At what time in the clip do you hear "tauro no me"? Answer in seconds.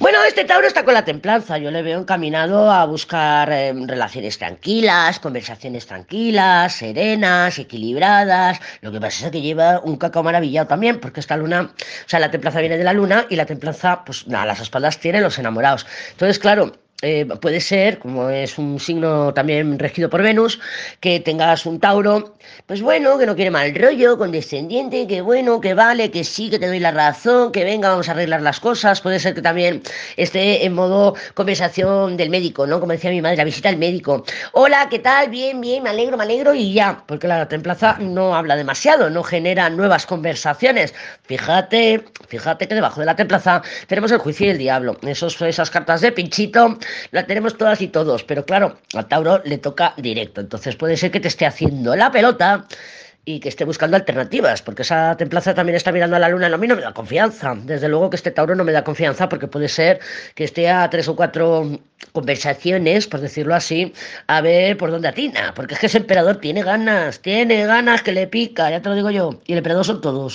58.30-58.72